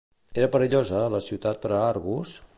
[0.39, 2.39] Era perillosa la ciutat per a Argos?